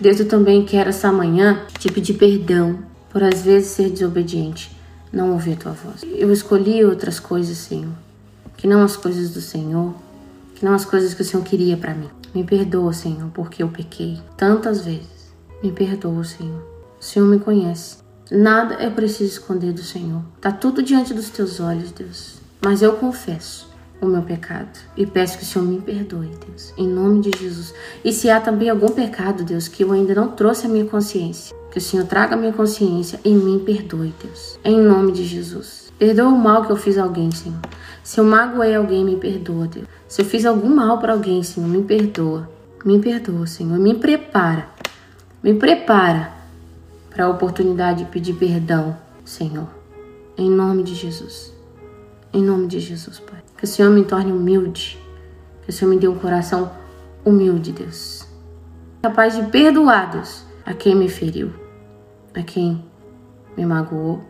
[0.00, 4.76] Deus, eu também quero essa manhã te pedir perdão por às vezes ser desobediente,
[5.10, 6.04] não ouvir a tua voz.
[6.04, 7.92] Eu escolhi outras coisas, Senhor,
[8.58, 9.94] que não as coisas do Senhor,
[10.54, 12.10] que não as coisas que o Senhor queria para mim.
[12.34, 15.32] Me perdoa, Senhor, porque eu pequei tantas vezes.
[15.62, 16.62] Me perdoa, Senhor.
[17.00, 17.96] O Senhor me conhece.
[18.30, 20.22] Nada é preciso esconder do Senhor.
[20.42, 22.34] Tá tudo diante dos teus olhos, Deus.
[22.62, 23.68] Mas eu confesso
[24.00, 27.74] o meu pecado e peço que o Senhor me perdoe, Deus, em nome de Jesus.
[28.04, 31.56] E se há também algum pecado, Deus, que eu ainda não trouxe à minha consciência,
[31.70, 35.92] que o Senhor traga à minha consciência e me perdoe, Deus, em nome de Jesus.
[35.98, 37.58] Perdoa o mal que eu fiz a alguém, Senhor.
[38.04, 39.86] Se eu magoei alguém, me perdoa, Deus.
[40.06, 42.48] Se eu fiz algum mal para alguém, Senhor, me perdoa.
[42.84, 43.78] Me perdoa, Senhor.
[43.78, 44.68] Me prepara.
[45.42, 46.32] Me prepara
[47.08, 49.68] para a oportunidade de pedir perdão, Senhor.
[50.36, 51.55] Em nome de Jesus.
[52.36, 53.42] Em nome de Jesus, Pai.
[53.56, 55.00] Que o Senhor me torne humilde.
[55.62, 56.70] Que o Senhor me dê um coração
[57.24, 58.28] humilde, Deus.
[59.00, 61.50] Capaz de perdoar, Deus, a quem me feriu,
[62.34, 62.84] a quem
[63.56, 64.20] me magoou.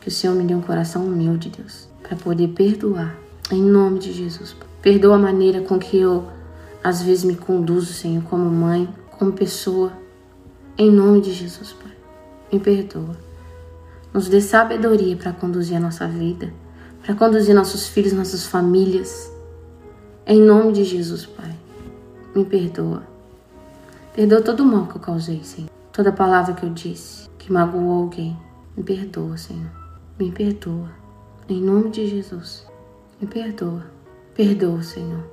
[0.00, 3.16] Que o Senhor me dê um coração humilde, Deus, para poder perdoar.
[3.52, 4.52] Em nome de Jesus.
[4.52, 4.66] Pai.
[4.82, 6.26] Perdoa a maneira com que eu
[6.82, 9.92] às vezes me conduzo, Senhor, como mãe, como pessoa.
[10.76, 11.92] Em nome de Jesus, Pai
[12.52, 13.16] me perdoa.
[14.12, 16.52] Nos dê sabedoria para conduzir a nossa vida,
[17.02, 19.30] para conduzir nossos filhos, nossas famílias.
[20.26, 21.54] Em nome de Jesus, Pai,
[22.34, 23.02] me perdoa.
[24.14, 25.70] Perdoa todo o mal que eu causei, Senhor.
[25.92, 28.36] Toda palavra que eu disse que magoou alguém.
[28.76, 29.70] Me perdoa, Senhor.
[30.18, 30.90] Me perdoa.
[31.48, 32.66] Em nome de Jesus,
[33.20, 33.86] me perdoa.
[34.34, 35.24] Perdoa, Senhor.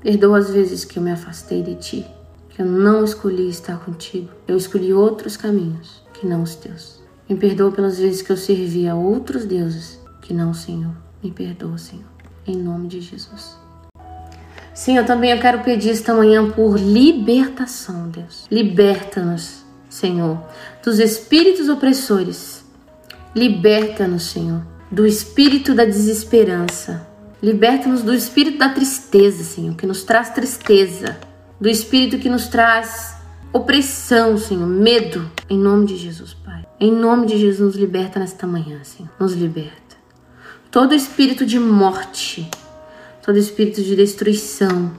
[0.00, 2.06] Perdoa as vezes que eu me afastei de Ti,
[2.48, 4.30] que eu não escolhi estar contigo.
[4.48, 7.00] Eu escolhi outros caminhos que não os teus.
[7.28, 11.09] Me perdoa pelas vezes que eu servi a outros deuses que não o Senhor.
[11.22, 12.04] Me perdoa, Senhor,
[12.46, 13.58] em nome de Jesus.
[14.88, 18.46] Eu também eu quero pedir esta manhã por libertação, Deus.
[18.50, 20.42] Liberta-nos, Senhor,
[20.82, 22.64] dos espíritos opressores.
[23.34, 27.06] Liberta-nos, Senhor, do espírito da desesperança.
[27.42, 31.18] Liberta-nos do espírito da tristeza, Senhor, que nos traz tristeza.
[31.60, 33.16] Do espírito que nos traz
[33.52, 36.66] opressão, Senhor, medo, em nome de Jesus, Pai.
[36.78, 39.10] Em nome de Jesus, nos liberta nesta manhã, Senhor.
[39.18, 39.89] Nos liberta.
[40.70, 42.48] Todo espírito de morte,
[43.26, 44.92] todo espírito de destruição,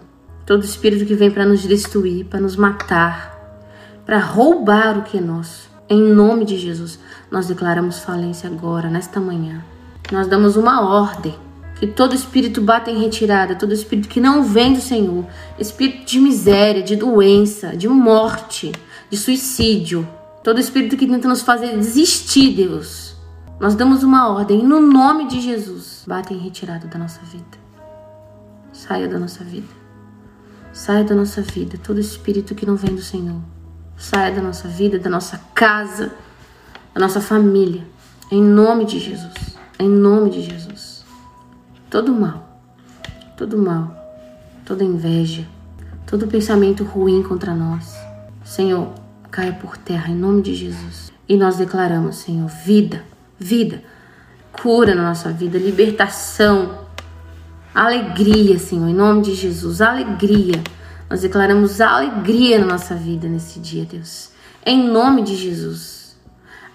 [0.46, 3.64] todo espírito que vem para nos destruir, para nos matar,
[4.06, 5.70] para roubar o que é nosso.
[5.88, 7.00] Em nome de Jesus,
[7.32, 9.64] nós declaramos falência agora, nesta manhã.
[10.12, 11.36] Nós damos uma ordem
[11.80, 15.26] que todo espírito bata em retirada, todo espírito que não vem do Senhor,
[15.58, 18.74] espírito de miséria, de doença, de morte,
[19.10, 20.06] de suicídio,
[20.44, 23.01] todo espírito que tenta nos fazer desistir, Deus.
[23.62, 26.04] Nós damos uma ordem no nome de Jesus.
[26.06, 27.58] Bata em retirada da nossa vida.
[28.74, 29.68] Saia da nossa vida.
[30.74, 33.40] Saia da nossa vida todo espírito que não vem do Senhor.
[33.96, 36.12] Saia da nossa vida, da nossa casa,
[36.94, 37.88] da nossa família.
[38.30, 39.58] Em nome de Jesus.
[39.80, 40.92] Em nome de Jesus
[41.92, 42.58] todo mal,
[43.36, 43.94] todo mal,
[44.66, 45.46] toda inveja,
[46.08, 47.94] todo pensamento ruim contra nós.
[48.46, 48.94] Senhor,
[49.30, 51.12] caia por terra em nome de Jesus.
[51.28, 53.04] E nós declaramos, Senhor, vida,
[53.42, 53.84] vida,
[54.52, 56.86] cura na nossa vida, libertação,
[57.74, 60.62] alegria, Senhor, em nome de Jesus, alegria.
[61.10, 64.32] Nós declaramos alegria na nossa vida nesse dia, Deus.
[64.66, 66.16] Em nome de Jesus.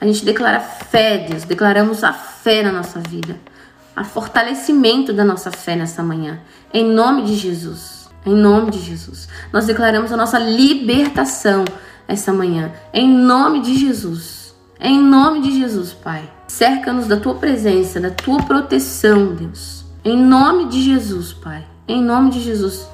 [0.00, 1.44] A gente declara fé, Deus.
[1.44, 3.38] Declaramos a fé na nossa vida
[3.96, 6.38] a fortalecimento da nossa fé nessa manhã.
[6.72, 8.10] Em nome de Jesus.
[8.26, 9.26] Em nome de Jesus.
[9.50, 11.64] Nós declaramos a nossa libertação
[12.06, 12.72] essa manhã.
[12.92, 14.45] Em nome de Jesus.
[14.78, 16.30] Em nome de Jesus, Pai.
[16.46, 19.84] Cerca-nos da tua presença, da tua proteção, Deus.
[20.04, 21.66] Em nome de Jesus, Pai.
[21.88, 22.86] Em nome de Jesus.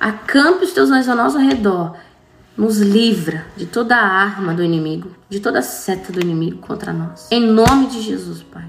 [0.00, 1.96] Acampe os teus anjos ao nosso redor.
[2.56, 6.92] Nos livra de toda a arma do inimigo, de toda a seta do inimigo contra
[6.92, 7.28] nós.
[7.30, 8.64] Em nome de Jesus, Pai.